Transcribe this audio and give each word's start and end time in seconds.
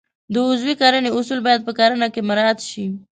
د 0.33 0.35
عضوي 0.47 0.73
کرنې 0.81 1.09
اصول 1.17 1.39
باید 1.47 1.61
په 1.67 1.71
کرنه 1.79 2.07
کې 2.13 2.21
مراعات 2.29 2.59
شي. 2.69 2.85